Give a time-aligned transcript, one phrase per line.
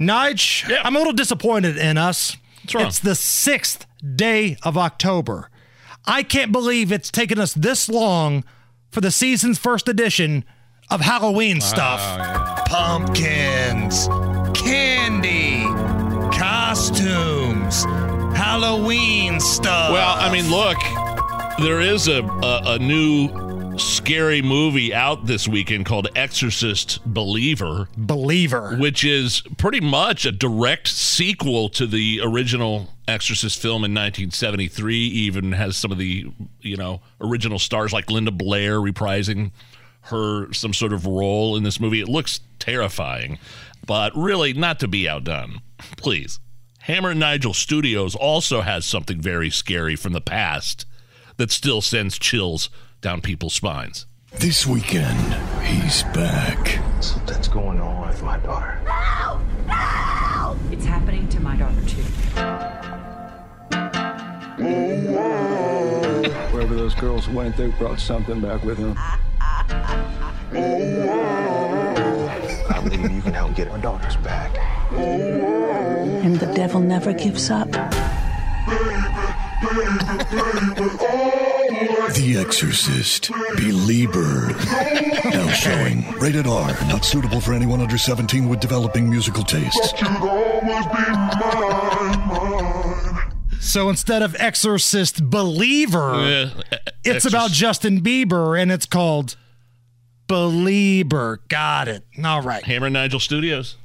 [0.00, 0.82] Nige, Yeah.
[0.84, 2.36] I'm a little disappointed in us.
[2.62, 2.86] What's wrong?
[2.86, 5.50] It's the sixth day of October.
[6.04, 8.44] I can't believe it's taken us this long
[8.90, 10.44] for the season's first edition
[10.90, 12.00] of Halloween stuff.
[12.66, 14.06] Pumpkins,
[14.54, 15.64] candy,
[16.36, 17.84] costumes,
[18.36, 19.92] Halloween stuff.
[19.92, 20.76] Well, I mean, look,
[21.58, 23.28] there is a, a, a new
[23.78, 28.76] scary movie out this weekend called Exorcist Believer, believer.
[28.76, 34.96] which is pretty much a direct sequel to the original Exorcist film in 1973.
[34.96, 36.26] Even has some of the
[36.60, 39.52] you know original stars like Linda Blair reprising
[40.02, 42.00] her some sort of role in this movie.
[42.00, 43.38] It looks terrifying,
[43.86, 45.60] but really not to be outdone.
[45.96, 46.40] Please.
[46.82, 50.86] Hammer and Nigel Studios also has something very scary from the past
[51.36, 54.06] that still sends chills down people's spines.
[54.38, 56.80] This weekend, he's back.
[57.00, 58.80] Something's going on with my daughter.
[60.70, 62.02] It's happening to my daughter too.
[66.52, 68.94] Wherever those girls went, they brought something back with them.
[68.98, 69.20] I
[72.82, 74.56] believe you can help get our daughters back.
[74.92, 77.68] And the devil never gives up.
[82.16, 83.30] The Exorcist.
[83.56, 84.48] Belieber.
[85.30, 86.10] Now showing.
[86.18, 86.68] Rated R.
[86.88, 89.92] Not suitable for anyone under 17 with developing musical tastes.
[93.60, 96.50] So instead of Exorcist Believer,
[97.04, 99.36] it's Exorcist- about Justin Bieber and it's called
[100.28, 101.38] Belieber.
[101.48, 102.04] Got it.
[102.24, 102.64] All right.
[102.64, 103.76] Hammer and Nigel Studios.